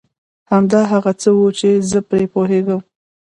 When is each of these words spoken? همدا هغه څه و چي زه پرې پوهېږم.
همدا 0.51 0.81
هغه 0.91 1.11
څه 1.21 1.29
و 1.35 1.39
چي 1.59 1.69
زه 1.89 1.99
پرې 2.09 2.25
پوهېږم. 2.33 2.81